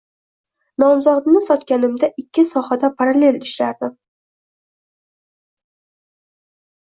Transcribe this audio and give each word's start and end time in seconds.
Nomzodni 0.83 1.41
sotganimda 1.49 2.09
ikki 2.23 2.45
sohada 2.53 2.89
parallel 3.03 3.37
ishlardim. 3.49 3.93